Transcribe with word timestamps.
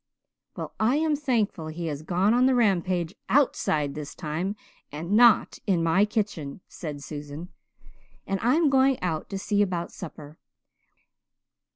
"Well, 0.55 0.73
I 0.79 0.95
am 0.95 1.15
thankful 1.15 1.67
he 1.67 1.85
has 1.85 2.01
gone 2.01 2.33
on 2.33 2.47
the 2.47 2.55
rampage 2.55 3.13
outside 3.29 3.93
this 3.93 4.15
time 4.15 4.55
and 4.91 5.11
not 5.11 5.59
into 5.67 5.83
my 5.83 6.05
kitchen," 6.05 6.61
said 6.67 7.03
Susan. 7.03 7.49
"And 8.25 8.39
I 8.39 8.55
am 8.55 8.71
going 8.71 8.99
out 9.03 9.29
to 9.29 9.37
see 9.37 9.61
about 9.61 9.91
supper. 9.91 10.39